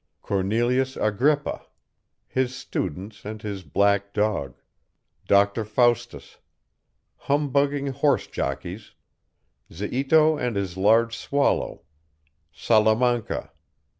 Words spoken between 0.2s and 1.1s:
CORNELIUS